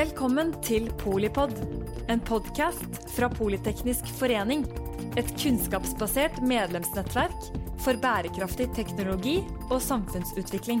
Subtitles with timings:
[0.00, 1.50] Velkommen til Polipod,
[2.08, 4.62] en podkast fra Politeknisk forening.
[5.20, 7.50] Et kunnskapsbasert medlemsnettverk
[7.84, 9.34] for bærekraftig teknologi
[9.66, 10.80] og samfunnsutvikling.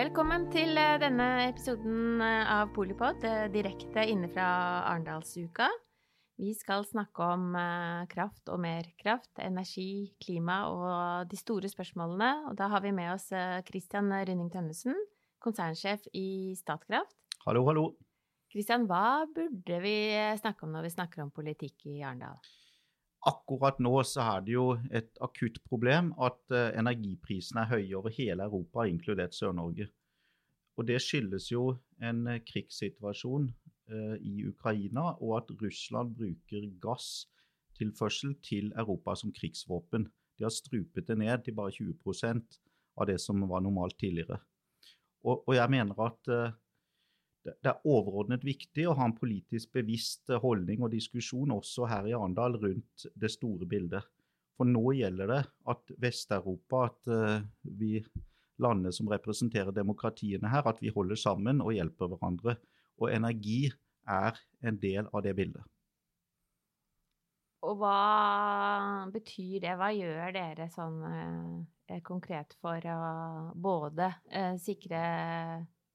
[0.00, 4.48] Velkommen til eh, denne episoden eh, av Polipod, eh, direkte inne fra
[4.94, 5.68] Arendalsuka.
[6.40, 7.50] Vi skal snakke om
[8.08, 12.30] kraft og mer kraft, energi, klima og de store spørsmålene.
[12.48, 13.26] Og da har vi med oss
[13.66, 14.96] Christian Rynning Tønnesen,
[15.44, 17.12] konsernsjef i Statkraft.
[17.44, 17.84] Hallo, hallo.
[18.48, 19.94] Christian, hva burde vi
[20.40, 22.40] snakke om når vi snakker om politikk i Arendal?
[23.28, 24.66] Akkurat nå så er det jo
[24.96, 29.90] et akutt problem at energiprisene er høye over hele Europa, inkludert Sør-Norge.
[30.80, 33.50] Og Det skyldes jo en krigssituasjon
[33.90, 40.06] i Ukraina, og at Russland bruker gasstilførsel til Europa som krigsvåpen.
[40.38, 42.60] De har strupet det ned til bare 20%
[43.00, 44.38] av det som var normalt tidligere.
[45.26, 46.32] Og, og jeg mener at
[47.42, 52.16] det er overordnet viktig å ha en politisk bevisst holdning og diskusjon også her i
[52.16, 54.04] Arendal rundt det store bildet.
[54.60, 55.40] For nå gjelder det
[55.72, 58.02] at Vest-Europa, at uh, vi
[58.60, 62.58] landene som representerer demokratiene her, at vi holder sammen og hjelper hverandre.
[63.00, 63.70] Og energi
[64.08, 65.64] er en del av det bildet.
[67.66, 69.74] Og hva betyr det?
[69.76, 71.02] Hva gjør dere sånn
[71.90, 73.00] eh, konkret for å
[73.60, 75.02] både eh, sikre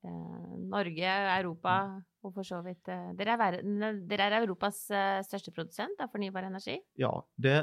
[0.06, 1.08] Eh, Norge,
[1.40, 2.02] Europa mm.
[2.26, 3.58] og for så vidt eh, dere er,
[4.06, 6.78] dere er, Europas eh, største produsent av fornybar energi?
[7.00, 7.12] Ja.
[7.36, 7.58] Det,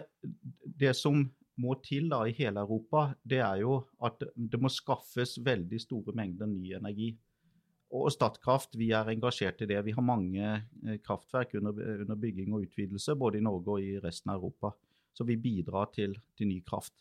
[0.80, 1.22] det som
[1.62, 6.14] må til da i hele Europa, det er jo at det må skaffes veldig store
[6.18, 7.12] mengder ny energi.
[7.92, 9.82] Og Statkraft vi er engasjert i det.
[9.84, 10.52] Vi har mange
[11.04, 14.72] kraftverk under, under bygging og utvidelse, både i Norge og i resten av Europa.
[15.12, 16.94] Så vi bidrar til, til ny kraft.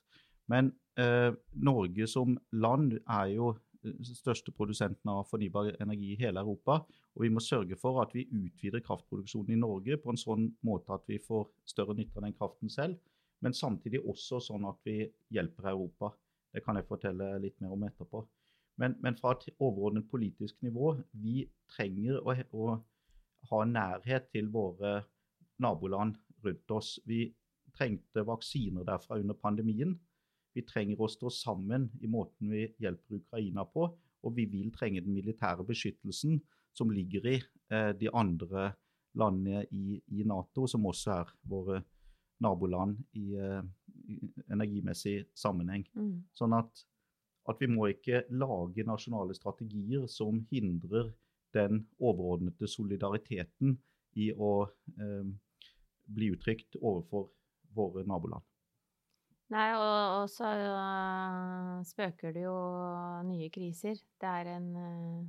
[0.51, 1.31] Men eh,
[1.63, 6.81] Norge som land er jo den største produsenten av fornybar energi i hele Europa.
[7.15, 10.93] Og vi må sørge for at vi utvider kraftproduksjonen i Norge på en sånn måte
[10.95, 12.99] at vi får større nytte av den kraften selv,
[13.41, 14.99] men samtidig også sånn at vi
[15.33, 16.11] hjelper Europa.
[16.51, 18.21] Det kan jeg fortelle litt mer om etterpå.
[18.79, 22.77] Men, men fra et overordnet politisk nivå, vi trenger å, å
[23.51, 25.01] ha nærhet til våre
[25.61, 26.15] naboland
[26.45, 26.95] rundt oss.
[27.05, 27.27] Vi
[27.77, 29.95] trengte vaksiner derfra under pandemien.
[30.55, 33.87] Vi trenger å stå sammen i måten vi hjelper Ukraina på,
[34.21, 36.39] og vi vil trenge den militære beskyttelsen
[36.75, 37.37] som ligger i
[37.71, 38.71] eh, de andre
[39.17, 41.81] landene i, i, Nato, som også er våre
[42.43, 43.63] naboland i, eh,
[44.07, 44.19] i
[44.51, 45.85] energimessig sammenheng.
[45.95, 46.13] Mm.
[46.35, 46.85] Sånn at,
[47.51, 51.11] at, vi må ikke lage nasjonale strategier som hindrer
[51.55, 53.75] den overordnede solidariteten
[54.19, 54.53] i å
[54.95, 55.27] eh,
[56.11, 57.29] bli uttrykt overfor
[57.75, 58.43] våre naboland.
[59.51, 62.55] Nei, og, og så uh, spøker det jo
[63.27, 63.99] nye kriser.
[64.19, 65.25] Det er en, uh,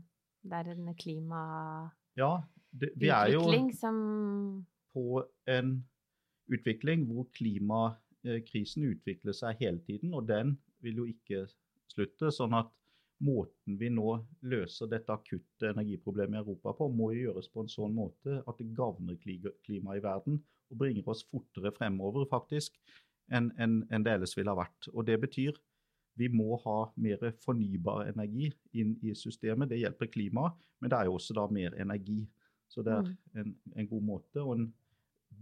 [0.46, 3.42] det er en klimautvikling ja, det, vi jo
[3.74, 3.96] som
[4.92, 5.72] på en
[6.52, 11.46] utvikling hvor klimakrisen utvikler seg hele tiden, og den vil jo ikke
[11.90, 12.30] slutte.
[12.30, 12.70] sånn at
[13.22, 14.16] måten vi nå
[14.50, 18.72] løser dette akutte energiproblemet i Europa på, må gjøres på en sånn måte at det
[18.74, 20.40] gagner klimaet i verden
[20.72, 22.78] og bringer oss fortere fremover, faktisk
[23.32, 24.90] enn en, en det ellers ville ha vært.
[24.92, 25.58] Og Det betyr
[26.20, 29.70] vi må ha mer fornybar energi inn i systemet.
[29.70, 32.20] Det hjelper klimaet, men det er jo også da mer energi.
[32.68, 33.40] Så det er mm.
[33.40, 34.66] en, en god måte og en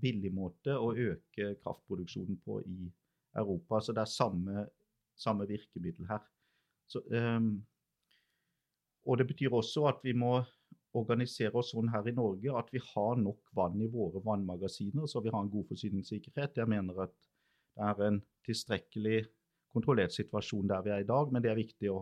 [0.00, 2.90] billig måte å øke kraftproduksjonen på i
[3.38, 3.80] Europa.
[3.82, 4.66] Så det er samme,
[5.20, 6.22] samme virkemiddel her.
[6.90, 7.52] Så, um,
[9.06, 10.40] og det betyr også at vi må
[10.98, 15.22] organisere oss sånn her i Norge at vi har nok vann i våre vannmagasiner, så
[15.22, 16.58] vi har en god forsyningssikkerhet.
[16.58, 17.14] Jeg mener at
[17.76, 19.20] det er en tilstrekkelig
[19.70, 22.00] kontrollert situasjon der vi er i dag, men det er viktig å,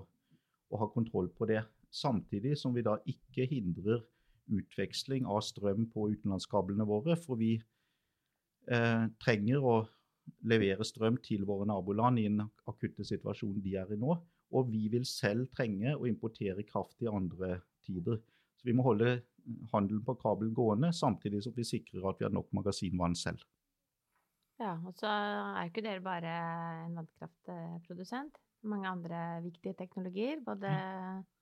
[0.73, 1.61] å ha kontroll på det.
[1.93, 4.01] Samtidig som vi da ikke hindrer
[4.49, 7.17] utveksling av strøm på utenlandskablene våre.
[7.21, 7.55] For vi
[8.73, 9.77] eh, trenger å
[10.49, 14.17] levere strøm til våre naboland i den akutte situasjonen de er i nå.
[14.57, 18.21] Og vi vil selv trenge å importere kraft i andre tider.
[18.59, 19.19] Så vi må holde
[19.73, 23.45] handelen på kabel gående, samtidig som vi sikrer at vi har nok magasinvann selv.
[24.59, 26.35] Ja, og så er ikke dere bare
[26.87, 28.41] en vannkraftprodusent.
[28.67, 30.73] Mange andre viktige teknologier, både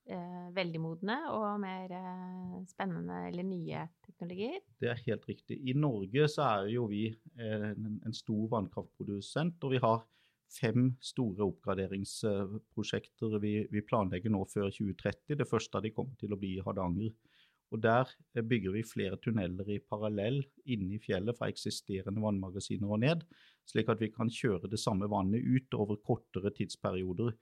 [0.04, 3.86] eh, veldig modne og mer eh, spennende eller nye
[4.16, 4.60] teknologier.
[4.80, 5.58] Det er helt riktig.
[5.68, 10.04] I Norge så er jo vi eh, en, en stor vannkraftprodusent, og vi har
[10.56, 15.36] fem store oppgraderingsprosjekter vi, vi, planlegger nå før 2030.
[15.36, 17.12] Det første av de kommer til å bli i Hardanger.
[17.74, 22.88] Og Der eh, bygger vi flere tunneler i parallell inne i fjellet fra eksisterende vannmagasiner
[22.88, 23.26] og ned,
[23.66, 27.34] slik at vi kan kjøre det samme vannet ut over kortere tidsperioder.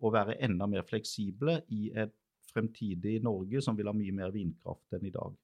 [0.00, 2.14] og være enda mer fleksible i et
[2.54, 5.34] fremtidig Norge som vil ha mye mer vindkraft enn i dag.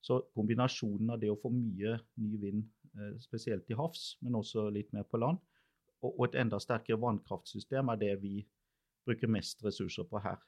[0.00, 2.64] Så kombinasjonen av det å få mye ny vind,
[2.96, 5.38] eh, spesielt til havs, men også litt mer på land,
[6.02, 8.46] og et enda sterkere vannkraftsystem er det vi
[9.04, 10.40] bruker mest ressurser på her.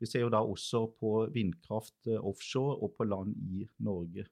[0.00, 4.26] Vi ser jo da også på vindkraft eh, offshore og på land i Norge.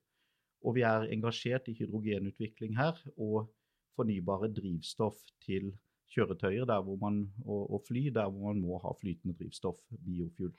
[0.65, 3.51] Og vi er engasjert i hydrogenutvikling her og
[3.97, 5.73] fornybare drivstoff til
[6.15, 6.69] kjøretøyer
[7.01, 10.53] man, og, fly der hvor man må ha flytende drivstoff, biofuel.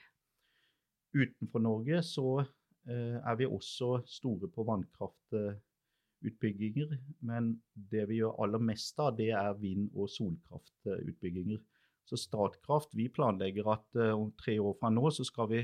[1.15, 2.43] Utenfor Norge så
[2.87, 6.97] er vi også store på vannkraftutbygginger.
[7.25, 11.57] Men det vi gjør aller mest av, det er vind- og solkraftutbygginger.
[12.05, 15.63] Så Statkraft vi planlegger at eh, om tre år fra nå så skal vi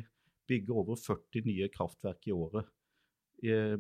[0.50, 2.66] bygge over 40 nye kraftverk i året.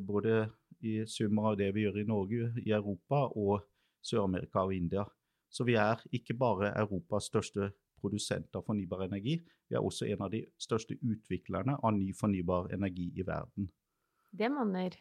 [0.01, 0.49] Både
[0.81, 3.67] i sum av det vi gjør i Norge, i Europa og
[4.01, 5.03] Sør-Amerika og India.
[5.51, 7.69] Så vi er ikke bare Europas største
[8.01, 9.38] produsent av fornybar energi,
[9.69, 13.69] vi er også en av de største utviklerne av ny fornybar energi i verden.
[14.31, 14.98] Det monner.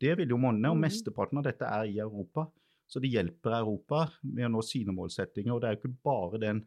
[0.00, 0.84] Det vil jo monne, og mm.
[0.84, 2.46] mesteparten av dette er i Europa.
[2.86, 5.54] Så det hjelper Europa med å nå sine målsettinger.
[5.54, 6.62] Og det er jo ikke bare den,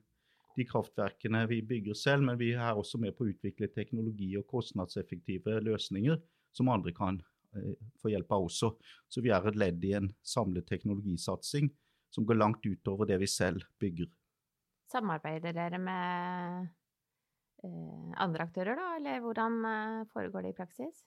[0.57, 4.47] de kraftverkene vi bygger selv, men vi er også med på å utvikle teknologi og
[4.49, 6.19] kostnadseffektive løsninger
[6.55, 7.21] som andre kan
[7.55, 8.73] eh, få hjelp av også.
[9.07, 11.69] Så vi er et ledd i en samlet teknologisatsing
[12.13, 14.09] som går langt utover det vi selv bygger.
[14.89, 16.69] Samarbeider dere med
[17.63, 21.03] eh, andre aktører, da, eller hvordan eh, foregår det i praksis?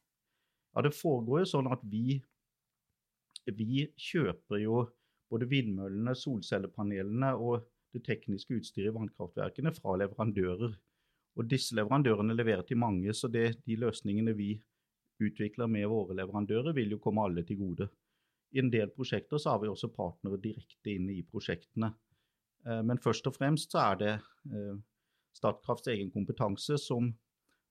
[0.72, 2.20] Ja, Det foregår jo sånn at vi,
[3.50, 4.84] vi kjøper jo
[5.32, 10.76] både vindmøllene, solcellepanelene og det tekniske utstyret i vannkraftverkene fra leverandører.
[11.40, 14.54] Og disse leverandørene leverer til mange, så det, de løsningene vi
[15.22, 17.88] utvikler med våre leverandører, vil jo komme alle til gode.
[18.52, 21.92] I en del prosjekter så har vi også partnere direkte inne i prosjektene.
[22.66, 24.14] Eh, men først og fremst så er det
[24.52, 24.74] eh,
[25.32, 27.14] Statkrafts egen kompetanse som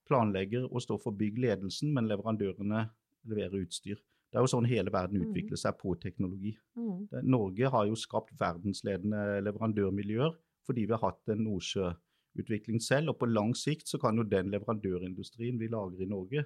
[0.09, 2.88] planlegger og står for byggledelsen, men leverandørene
[3.29, 3.99] leverer utstyr.
[4.31, 5.27] Det er jo sånn hele verden mm.
[5.27, 6.55] utvikler seg på teknologi.
[6.79, 7.07] Mm.
[7.27, 10.33] Norge har jo skapt verdensledende leverandørmiljøer
[10.65, 13.13] fordi vi har hatt en nordsjøutvikling selv.
[13.13, 16.45] Og på lang sikt så kan jo den leverandørindustrien vi lager i Norge,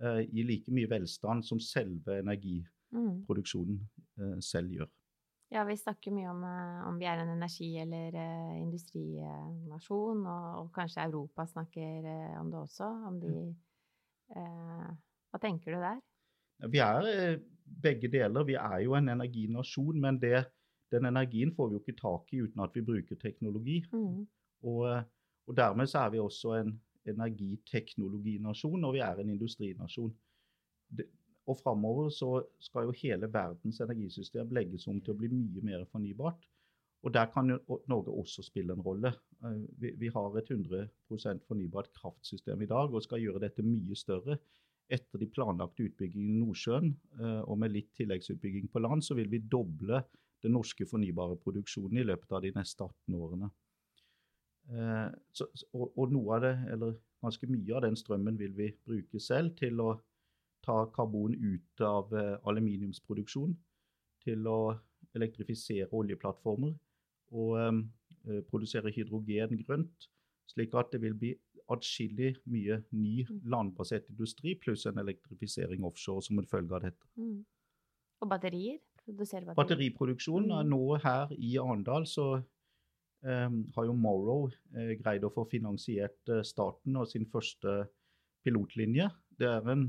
[0.00, 2.22] eh, gi like mye velstand som selve mm.
[2.24, 4.90] energiproduksjonen selv gjør.
[5.54, 10.46] Ja, vi snakker mye om eh, om vi er en energi- eller uh, industrinasjon, og,
[10.60, 12.88] og, kanskje Europa snakker uh, om det også.
[13.10, 13.34] Om de
[14.34, 14.88] uh,
[15.30, 16.00] Hva tenker du der?
[16.72, 17.38] Vi er
[17.82, 18.46] begge deler.
[18.48, 20.46] Vi er jo en energinasjon, men det,
[20.90, 23.82] den energien får vi jo ikke tak i uten at vi bruker teknologi.
[23.92, 24.24] Mm.
[24.66, 24.82] Og,
[25.46, 26.74] og, dermed så er vi også en
[27.06, 30.14] energiteknologinasjon, og vi er en industrinasjon.
[30.96, 31.06] Det,
[31.46, 35.84] og framover så skal jo hele verdens energisystem legges om til å bli mye mer
[35.92, 36.46] fornybart.
[37.06, 39.12] Og der kan jo Norge også spille en rolle.
[39.44, 43.98] Eh, vi, vi har et 100% fornybart kraftsystem i dag og skal gjøre dette mye
[43.98, 44.40] større.
[44.90, 46.90] Etter de planlagte utbyggingene i Nordsjøen
[47.20, 50.02] eh, og med litt tilleggsutbygging på land, så vil vi doble
[50.42, 53.52] den norske fornybare produksjonen i løpet av de neste 18 årene.
[54.74, 58.72] Eh, så, og, og noe av det, eller ganske mye av den strømmen vil vi
[58.86, 59.92] bruke selv til å
[60.66, 63.54] ta karbon ut av eh, aluminiumsproduksjon
[64.26, 64.60] til å
[65.16, 66.74] elektrifisere oljeplattformer
[67.36, 67.78] og um,
[68.50, 70.08] produsere hydrogen grønt,
[70.50, 71.30] slik at det vil bli
[71.72, 73.40] atskillig mye ny mm.
[73.50, 77.08] landbasert industri pluss en elektrifisering offshore som en følge av dette.
[77.18, 77.40] Mm.
[78.22, 78.78] Og batterier?
[79.06, 79.54] Batterier?
[79.56, 80.50] Batteriproduksjon.
[80.50, 80.70] Mm.
[80.70, 86.42] Nå her i Arendal så um, har jo Morrow uh, greid å få finansiert uh,
[86.46, 87.84] starten av sin første
[88.46, 89.10] pilotlinje.
[89.38, 89.88] Det er en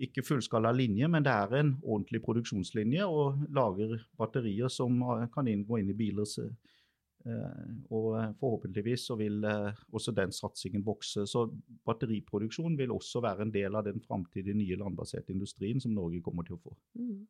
[0.00, 5.00] ikke fullskala linje, men det er en ordentlig produksjonslinje og lager batterier som
[5.34, 6.28] kan gå inn i biler.
[7.28, 11.26] Eh, og forhåpentligvis så vil eh, også den satsingen vokse.
[11.28, 11.44] Så
[11.86, 16.48] batteriproduksjon vil også være en del av den framtidige nye landbaserte industrien som Norge kommer
[16.48, 16.74] til å få.
[16.96, 17.26] Mm.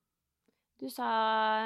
[0.81, 1.09] Du sa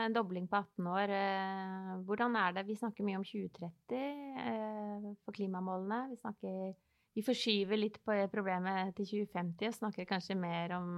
[0.07, 1.13] en dobling på 18 år.
[1.19, 2.67] Eh, hvordan er det?
[2.71, 6.01] Vi snakker mye om 2030 for klimamålene.
[6.15, 6.73] Vi snakker
[7.15, 10.89] vi forskyver litt på problemet til 2050 og snakker kanskje mer om,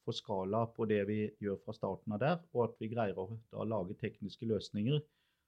[0.05, 3.25] får skala på det vi gjør fra starten av der, og at vi greier å
[3.49, 5.01] da lage tekniske løsninger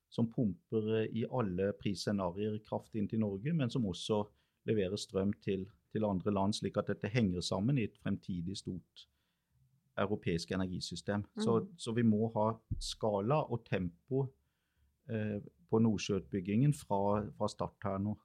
[0.09, 4.23] som pumper eh, i alle prisscenarioer kraft inn til Norge, men som også
[4.65, 9.05] leverer strøm til, til, andre land, slik at dette henger sammen i et fremtidig stort
[10.03, 11.23] europeisk energisystem.
[11.35, 11.43] Mm.
[11.43, 12.51] Så, så, vi må ha
[12.81, 14.25] skala og tempo
[15.09, 15.37] eh,
[15.69, 18.15] på Nordsjøutbyggingen fra, fra, start her nå.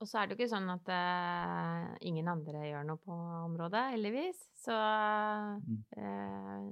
[0.00, 3.82] Og så er det jo ikke sånn at uh, ingen andre gjør noe på området,
[3.92, 4.38] heldigvis.
[4.62, 5.82] Så mm.
[5.98, 6.70] uh,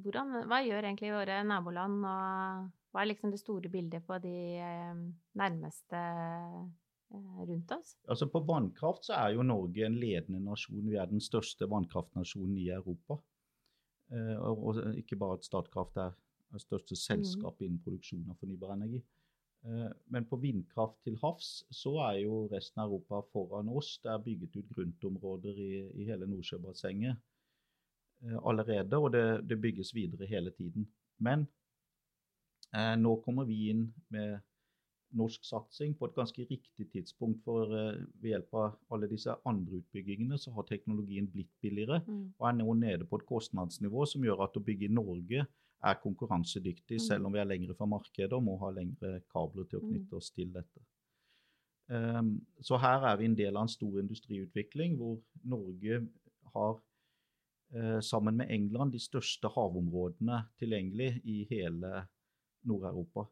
[0.00, 4.38] hvordan, hva gjør egentlig våre naboland, og hva er liksom det store bildet på de
[4.64, 5.02] uh,
[5.36, 6.00] nærmeste
[7.12, 7.96] rundt oss?
[8.08, 10.86] Altså På vannkraft så er jo Norge en ledende nasjon.
[10.88, 13.20] Vi er den største vannkraftnasjonen i Europa.
[14.12, 16.10] Og, og ikke bare at Statkraft er
[16.52, 17.00] det største mm.
[17.00, 19.00] selskapet innen produksjon av fornybar energi.
[19.64, 23.94] Eh, men på vindkraft til havs så er jo resten av Europa foran oss.
[24.02, 27.16] Det er bygget ut gruntområder i, i hele Nordsjøbassenget
[28.26, 30.88] eh, allerede, og det, det, bygges videre hele tiden.
[31.22, 31.46] Men
[32.74, 34.40] eh, nå kommer vi inn med
[35.18, 37.42] norsk satsing på et ganske riktig tidspunkt.
[37.46, 42.22] For eh, ved hjelp av alle disse andre utbyggingene så har teknologien blitt billigere mm.
[42.38, 45.46] og er nå nede på et kostnadsnivå som gjør at å bygge i Norge
[45.82, 47.04] er konkurransedyktig, mm.
[47.04, 49.90] selv om vi er lengre fra markedet og må ha lengre kabler til å mm.
[49.90, 50.84] knytte oss til dette.
[51.92, 55.18] Um, så her er vi en del av en stor industriutvikling hvor
[55.50, 55.98] Norge
[56.54, 62.06] har uh, sammen med England de største havområdene tilgjengelig i hele
[62.70, 63.26] Nord-Europa.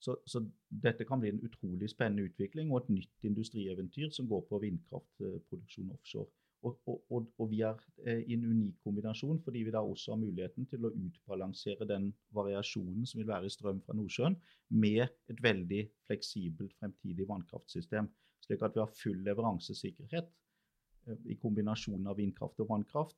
[0.00, 4.46] Så, så, dette kan bli en utrolig spennende utvikling og et nytt industrieventyr som går
[4.48, 6.30] på vindkraftproduksjon offshore.
[6.62, 10.20] Og, og, og, vi er eh, i en unik kombinasjon fordi vi da også har
[10.20, 14.36] muligheten til å utbalansere den variasjonen som vil være i strøm fra Nordsjøen,
[14.68, 18.10] med et veldig fleksibelt fremtidig vannkraftsystem.
[18.44, 23.16] Slik at vi har full leveransesikkerhet eh, i kombinasjonen av vindkraft og vannkraft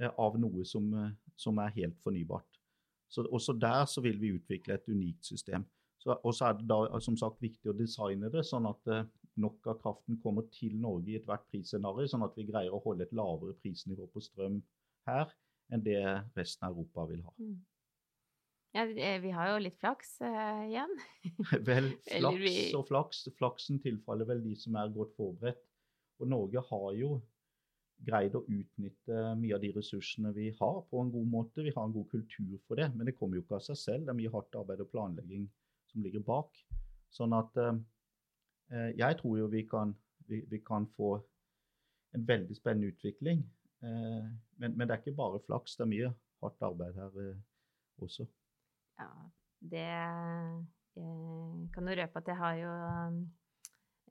[0.00, 0.92] eh, av noe som,
[1.36, 2.60] som er helt fornybart.
[3.08, 5.64] Så også der så vil vi utvikle et unikt system.
[6.14, 8.90] Og så er det da som sagt viktig å designe det sånn at
[9.42, 13.06] nok av kraften kommer til Norge i ethvert prisscenario, sånn at vi greier å holde
[13.06, 14.60] et lavere prisnivå på strøm
[15.08, 15.32] her
[15.74, 15.98] enn det
[16.36, 17.34] resten av Europa vil ha.
[17.40, 17.56] Mm.
[18.76, 18.84] Ja,
[19.22, 20.92] vi har jo litt flaks uh, igjen.
[21.68, 22.56] vel, flaks vi...
[22.76, 23.22] og flaks.
[23.38, 25.62] Flaksen tilfaller vel de som er godt forberedt.
[26.20, 27.16] Og Norge har jo
[28.06, 31.64] greid å utnytte mye av de ressursene vi har, på en god måte.
[31.64, 34.04] Vi har en god kultur for det, men det kommer jo ikke av seg selv.
[34.04, 35.46] Det er mye hardt arbeid og planlegging
[35.96, 36.52] som ligger bak.
[37.16, 37.72] Sånn at uh,
[38.72, 39.94] Eh, jeg tror jo vi kan,
[40.26, 41.16] vi, vi kan, få
[42.14, 43.44] en veldig spennende utvikling.
[43.82, 44.26] Eh,
[44.58, 46.12] men, men, det er ikke bare flaks, det er mye
[46.42, 47.36] hardt arbeid her eh,
[48.02, 48.26] også.
[48.98, 49.10] Ja,
[49.60, 49.88] det
[50.96, 52.70] jeg kan jo røpe at jeg har jo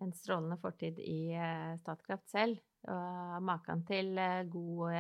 [0.06, 1.34] en strålende fortid i
[1.82, 2.60] Statkraft selv.
[2.86, 4.12] Og maken til
[4.54, 4.94] god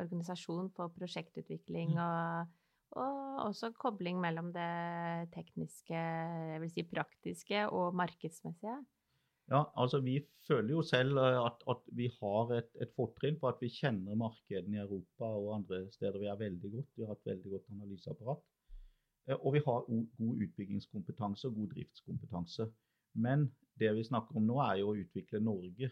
[0.00, 2.00] organisasjon på prosjektutvikling mm.
[2.00, 2.54] og
[3.00, 8.76] og også kobling mellom det tekniske, jeg vil si praktiske, og markedsmessige.
[9.52, 13.50] Ja, altså vi føler jo selv eh, at, at vi har et, et fortrinn på
[13.50, 16.88] at vi kjenner markedene i Europa og andre steder vi er veldig godt.
[16.96, 18.40] Vi har et veldig godt analyseapparat.
[19.28, 22.70] Eh, og vi har god utbyggingskompetanse og god driftskompetanse.
[23.14, 25.90] Men det vi snakker om nå, er jo å utvikle Norge.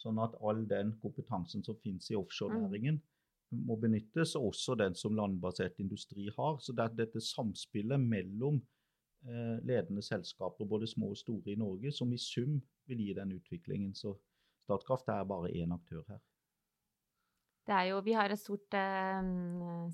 [0.00, 3.13] Sånn at all den kompetansen som finnes i offshorenæringen, mm
[3.54, 6.60] må benyttes, og også den som landbasert industri har.
[6.60, 8.60] Så det er dette samspillet mellom
[9.28, 13.36] eh, ledende selskaper, både små og store i Norge, som i sum vil gi den
[13.38, 13.94] utviklingen.
[13.94, 14.16] Så
[14.64, 16.20] Statkraft er bare én aktør her.
[17.64, 19.26] Det er jo, vi har et stort eh,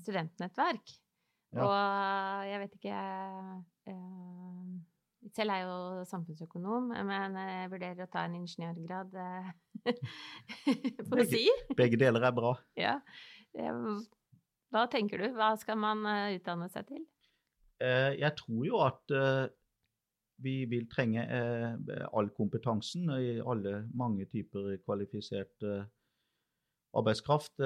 [0.03, 0.93] studentnettverk.
[1.51, 1.65] Ja.
[1.65, 2.99] Og jeg vet ikke
[3.91, 4.67] eh,
[5.35, 9.51] Selv er jeg jo samfunnsøkonom, men jeg vurderer å ta en ingeniørgrad eh,
[11.11, 11.43] på si.
[11.77, 12.55] Begge deler er bra.
[12.79, 12.95] Ja.
[14.71, 15.31] Hva tenker du?
[15.35, 17.01] Hva skal man eh, utdanne seg til?
[17.83, 19.47] Eh, jeg tror jo at eh,
[20.41, 21.21] vi vil trenge
[22.17, 25.67] all kompetansen i alle mange typer kvalifisert
[26.97, 27.61] arbeidskraft.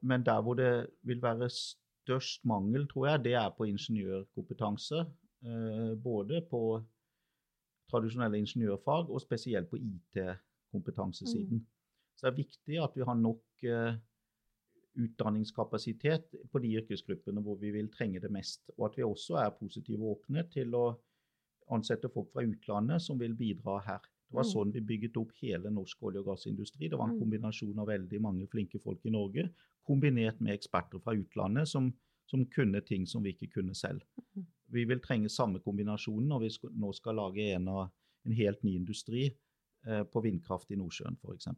[0.00, 5.04] men der hvor det vil være størst mangel, tror jeg, det er på ingeniørkompetanse.
[6.02, 6.80] Både på
[7.92, 11.58] tradisjonelle ingeniørfag og spesielt på IT-kompetansesiden.
[11.58, 11.66] Mm.
[12.16, 13.44] Så det er viktig at vi har nok
[14.98, 18.70] utdanningskapasitet på de yrkesgruppene hvor vi vil trenge det mest.
[18.76, 20.86] Og at vi også er positive og åpne til å
[21.74, 24.04] ansette folk fra utlandet som vil bidra her.
[24.28, 24.50] Det var mm.
[24.50, 26.88] sånn vi bygget opp hele norsk olje- og gassindustri.
[26.88, 27.22] Det var en mm.
[27.22, 29.48] kombinasjon av veldig mange flinke folk i Norge,
[29.88, 31.88] kombinert med eksperter fra utlandet som,
[32.28, 34.04] som kunne ting som vi ikke kunne selv.
[34.36, 34.46] Mm.
[34.76, 38.74] Vi vil trenge samme kombinasjonen når vi skal, nå skal lage en, en helt ny
[38.76, 41.48] industri eh, på vindkraft i Nordsjøen f.eks.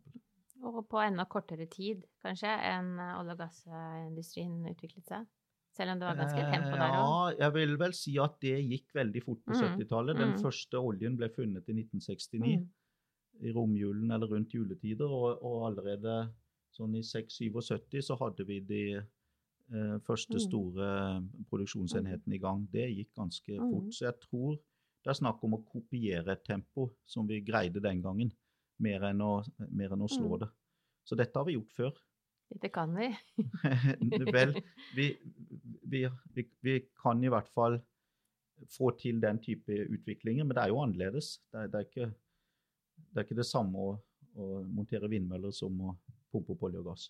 [0.61, 5.29] Og på enda kortere tid, kanskje, enn olje- og gassindustrien utviklet seg?
[5.77, 6.99] Selv om det var ganske tempo der òg?
[6.99, 9.61] Ja, jeg vil vel si at det gikk veldig fort på mm.
[9.63, 10.19] 70-tallet.
[10.19, 10.41] Den mm.
[10.43, 12.67] første oljen ble funnet i 1969, mm.
[13.47, 15.09] i romjulen eller rundt juletider.
[15.09, 16.17] Og, og allerede
[16.75, 20.45] sånn i 6-77 så hadde vi de eh, første mm.
[20.49, 20.91] store
[21.53, 22.67] produksjonsenhetene i gang.
[22.75, 23.71] Det gikk ganske mm.
[23.71, 23.95] fort.
[23.95, 24.59] Så jeg tror
[25.01, 28.35] det er snakk om å kopiere et tempo som vi greide den gangen,
[28.83, 29.35] mer enn å,
[29.69, 30.41] mer enn å slå mm.
[30.45, 30.51] det.
[31.09, 32.01] Så dette har vi gjort før.
[32.51, 33.09] Det kan vi.
[34.35, 34.57] Vel,
[34.97, 35.07] vi,
[35.83, 37.79] vi, vi, vi, kan i hvert fall
[38.71, 41.37] få til den type utviklinger, men det er jo annerledes.
[41.53, 42.11] Det er, det er, ikke,
[42.97, 43.95] det, er ikke, det samme å,
[44.35, 45.95] å, montere vindmøller som å
[46.33, 47.09] pumpe opp olje og gass.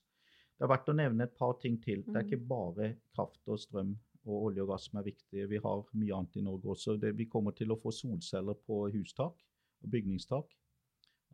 [0.61, 2.05] Det er verdt å nevne et par ting til.
[2.05, 2.49] Det er ikke mm.
[2.51, 3.97] bare kraft og strøm
[4.29, 5.47] og olje og gass som er viktig.
[5.49, 6.99] Vi har mye annet i Norge også.
[7.01, 9.41] Det, vi kommer til å få solceller på hustak
[9.81, 10.53] og bygningstak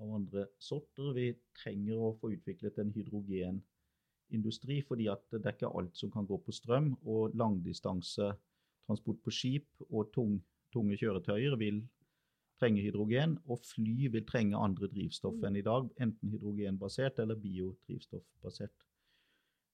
[0.00, 1.12] av andre sorter.
[1.16, 6.38] Vi trenger å få utviklet en hydrogenindustri, fordi det er ikke alt som kan gå
[6.44, 6.92] på strøm.
[7.08, 10.40] Og langdistansetransport på skip og tung,
[10.74, 11.84] tunge kjøretøyer vil
[12.60, 13.38] trenge hydrogen.
[13.46, 18.74] Og fly vil trenge andre drivstoff enn i dag, enten hydrogenbasert eller biodrivstoffbasert.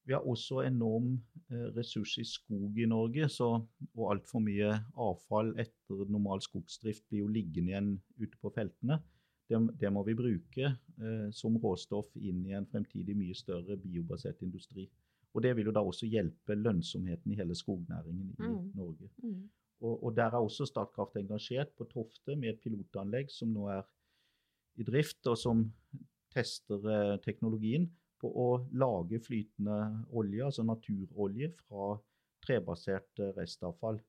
[0.02, 1.12] Vi har også enorm
[1.52, 3.52] eh, ressurs i skog i Norge, så,
[3.94, 8.98] og altfor mye avfall etter normal skogsdrift blir jo liggende igjen ute på feltene
[9.52, 14.42] det, det, må vi bruke eh, som råstoff inn i en fremtidig mye større biobasert
[14.46, 14.88] industri.
[15.32, 18.72] Og Det vil jo da også hjelpe lønnsomheten i hele skognæringen i mm.
[18.76, 19.08] Norge.
[19.22, 19.42] Mm.
[19.82, 23.82] Og, og, Der er også Statkraft engasjert på Tofte med et pilotanlegg som nå er
[24.80, 25.66] i drift, og som
[26.32, 27.88] tester eh, teknologien
[28.22, 28.48] på å
[28.78, 29.78] lage flytende
[30.16, 31.96] olje, altså naturolje, fra
[32.46, 34.00] trebasert eh, restavfall.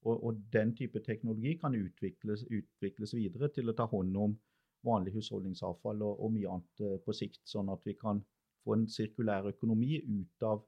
[0.00, 4.36] Og, og, Den type teknologi kan utvikles, utvikles videre til å ta hånd om
[4.86, 8.22] vanlig husholdningsavfall og, og, mye annet eh, på sikt, sånn at vi kan
[8.64, 10.62] få en sirkulær økonomi ut av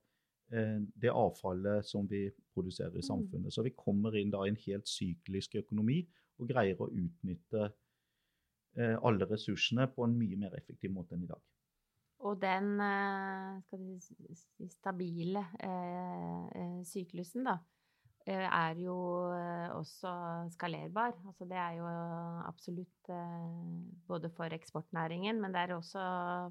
[0.52, 3.08] eh, det avfallet som vi produserer i mm.
[3.08, 3.54] samfunnet.
[3.54, 6.02] Så vi kommer inn da i en helt syklisk økonomi
[6.40, 11.32] og greier å utnytte eh, alle ressursene på en mye mer effektiv måte enn i
[11.32, 11.42] dag.
[12.22, 12.76] Og den
[13.98, 17.56] si, stabile eh, syklusen, da,
[18.30, 18.96] er jo
[19.34, 20.12] eh, også
[20.54, 21.14] skalerbar.
[21.26, 21.88] Altså det er jo
[22.46, 23.48] absolutt eh,
[24.08, 26.04] både for eksportnæringen, men det er også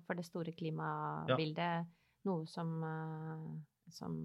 [0.06, 1.84] for det store klimabildet ja.
[2.28, 2.76] noe som,
[3.90, 4.20] som,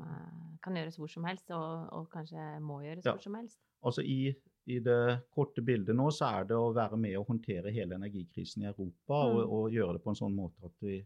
[0.63, 3.15] kan gjøres hvor som helst, og, og kanskje må gjøres ja.
[3.15, 3.61] hvor som helst.
[3.87, 4.35] Altså i,
[4.67, 5.01] i, det
[5.35, 9.23] korte bildet nå så er det å være med å håndtere hele energikrisen i Europa
[9.23, 9.37] mm.
[9.37, 10.99] og, og, gjøre det på en sånn måte at vi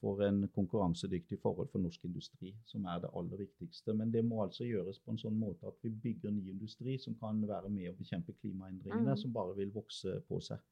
[0.00, 3.94] for en konkurransedyktig forhold for norsk industri, som er det aller viktigste.
[3.94, 7.16] Men det må altså gjøres på en sånn måte at vi bygger ny industri som
[7.20, 9.20] kan være med å bekjempe klimaendringene, mm.
[9.20, 10.62] som bare vil vokse på seg.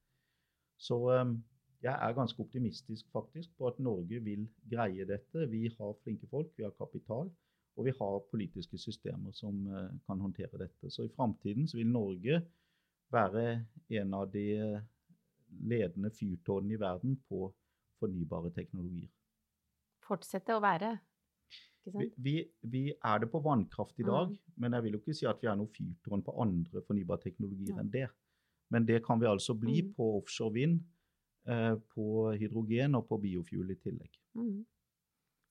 [0.81, 1.35] Så um,
[1.83, 5.45] jeg er ganske optimistisk faktisk på at Norge vil greie dette.
[5.51, 7.29] Vi har flinke folk, vi har kapital,
[7.77, 10.89] og vi har politiske systemer som uh, kan håndtere dette.
[10.89, 12.41] Så i framtiden vil Norge
[13.13, 13.45] være
[14.01, 14.49] en av de
[15.69, 17.47] ledende fyrtårnene i verden på
[17.99, 19.09] fornybare teknologier
[20.09, 20.95] fortsette å være.
[21.89, 22.35] Vi, vi,
[22.69, 24.55] vi, er det på vannkraft i dag, mm.
[24.61, 27.73] men jeg vil jo ikke si at vi er noe fyrtårn på andre fornybare teknologier
[27.73, 27.79] ja.
[27.81, 28.07] enn det.
[28.69, 29.93] Men det kan vi altså bli mm.
[29.97, 30.81] på offshore vind,
[31.49, 34.19] eh, på hydrogen og på biofuel i tillegg.
[34.37, 34.59] Mm.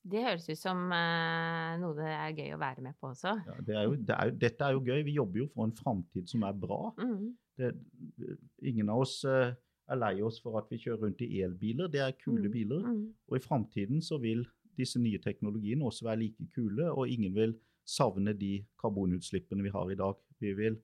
[0.08, 3.34] Det høres ut som eh, noe det er gøy å være med på også.
[3.48, 5.02] Ja, det er jo, det er, dette er jo gøy.
[5.08, 6.80] Vi jobber jo for en framtid som er bra.
[7.02, 7.32] Mm.
[7.58, 7.72] Det,
[8.70, 9.56] ingen av oss eh,
[9.88, 11.88] er lei oss for at vi kjører rundt i elbiler.
[11.92, 12.52] Det er kule mm.
[12.52, 12.84] biler.
[12.86, 13.04] Mm.
[13.28, 14.44] Og i framtiden så vil
[14.78, 17.56] disse nye teknologiene også være like kule, og ingen vil
[17.88, 20.18] savne de karbonutslippene vi har i dag.
[20.40, 20.76] Vi vil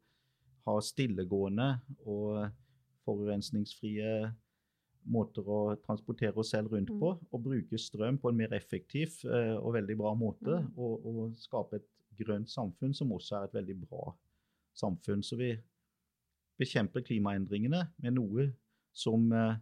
[0.65, 1.69] ha stillegående
[2.01, 2.49] og
[3.05, 4.33] forurensningsfrie
[5.05, 7.01] måter å transportere oss selv rundt mm.
[7.01, 10.71] på, og bruke strøm på en mer effektiv eh, og veldig bra måte, mm.
[10.81, 14.15] og, og, skape et grønt samfunn som også er et veldig bra
[14.79, 15.23] samfunn.
[15.23, 15.53] Så vi
[16.61, 18.49] bekjemper klimaendringene med noe
[18.95, 19.57] som eh,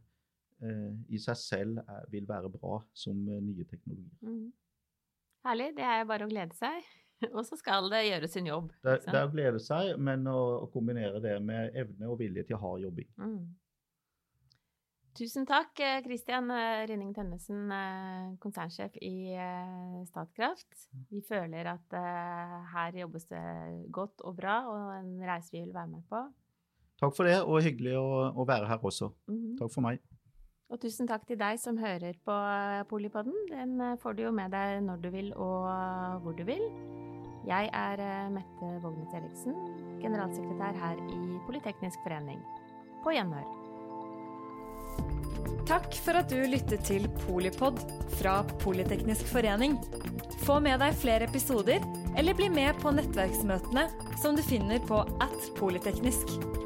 [0.63, 4.19] eh, i seg selv er, vil være bra som eh, nye teknologier.
[4.21, 4.51] Mm.
[5.49, 5.73] Herlig.
[5.79, 6.85] Det er bare å glede seg.
[7.37, 8.71] Og så skal det gjøre sin jobb.
[8.85, 12.45] Det, det er å glede seg, men å, å, kombinere det med evne og vilje
[12.49, 13.11] til hard jobbing.
[13.23, 13.43] Mm.
[15.13, 16.49] Tusen takk, Kristian
[16.89, 17.69] Rynning Tønnesen,
[18.41, 19.37] konsernsjef i
[20.09, 20.87] Statkraft.
[21.11, 21.97] Vi føler at
[22.73, 23.43] her jobbes det
[23.93, 26.23] godt og bra, og en reise vi vil være med på.
[27.03, 29.11] Takk for det, og hyggelig å, å være her også.
[29.27, 29.55] Mm -hmm.
[29.59, 30.03] Takk for meg.
[30.73, 32.35] Og tusen takk til deg som hører på
[32.89, 33.35] Polipodden.
[33.51, 36.63] Den får du jo med deg når du vil og hvor du vil.
[37.47, 39.53] Jeg er Mette Vågnes Eriksen,
[40.01, 42.41] generalsekretær her i Politeknisk forening.
[43.03, 43.45] På gjenhør.
[45.67, 47.83] Takk for at du lyttet til Polipod
[48.17, 49.77] fra Politeknisk forening.
[50.47, 51.85] Få med deg flere episoder,
[52.17, 53.89] eller bli med på nettverksmøtene
[54.23, 56.62] som du finner på at polyteknisk.